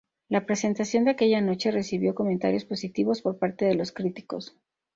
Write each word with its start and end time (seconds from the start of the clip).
La 0.29 0.47
presentación 0.47 1.05
de 1.05 1.11
aquella 1.11 1.41
noche 1.41 1.69
recibió 1.69 2.15
comentarios 2.15 2.65
positivos 2.65 3.21
por 3.21 3.37
parte 3.37 3.65
de 3.65 3.75
los 3.75 3.91
críticos. 3.91 4.55